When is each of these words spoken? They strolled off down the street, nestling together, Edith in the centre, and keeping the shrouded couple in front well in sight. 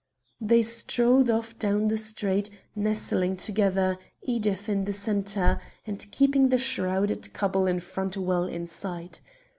They 0.41 0.63
strolled 0.63 1.29
off 1.29 1.59
down 1.59 1.85
the 1.85 1.97
street, 1.99 2.49
nestling 2.75 3.37
together, 3.37 3.99
Edith 4.23 4.67
in 4.67 4.85
the 4.85 4.93
centre, 4.93 5.61
and 5.85 6.09
keeping 6.11 6.49
the 6.49 6.57
shrouded 6.57 7.31
couple 7.33 7.67
in 7.67 7.79
front 7.81 8.17
well 8.17 8.45
in 8.45 8.65
sight. 8.65 9.21